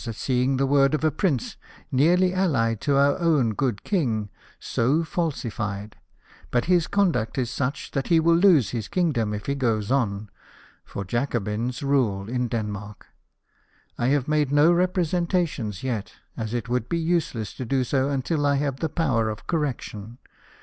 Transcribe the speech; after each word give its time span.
at 0.07 0.15
seeing 0.15 0.57
the 0.57 0.65
word 0.65 0.95
of 0.95 1.03
a 1.03 1.11
Prince, 1.11 1.57
nearly 1.91 2.33
allied 2.33 2.81
to 2.81 2.97
our 2.97 3.43
good 3.53 3.83
King,, 3.83 4.31
so 4.59 5.03
falsified; 5.03 5.95
but 6.49 6.65
his 6.65 6.87
conduct 6.87 7.37
is 7.37 7.51
such 7.51 7.91
that 7.91 8.07
he 8.07 8.19
will 8.19 8.35
lose 8.35 8.71
his 8.71 8.87
kingdom 8.87 9.31
if 9.31 9.45
he 9.45 9.53
goes 9.53 9.91
on, 9.91 10.27
for 10.83 11.05
Jacobins 11.05 11.83
rule 11.83 12.27
in 12.27 12.47
Denmark. 12.47 13.09
I 13.95 14.07
have 14.07 14.27
made 14.27 14.51
no 14.51 14.71
representations 14.73 15.83
yet, 15.83 16.13
as 16.35 16.51
it 16.55 16.67
would 16.67 16.89
be 16.89 16.97
useless 16.97 17.53
to 17.53 17.63
do 17.63 17.83
so 17.83 18.09
until 18.09 18.43
I 18.43 18.55
have 18.55 18.79
the 18.79 18.89
power 18.89 19.29
of 19.29 19.45
correction. 19.45 20.17